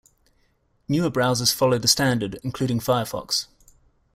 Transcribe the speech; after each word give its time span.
Newer 0.89 1.11
browsers 1.11 1.53
follow 1.53 1.77
the 1.77 1.87
standard, 1.87 2.39
including 2.43 2.79
Firefox. 2.79 3.45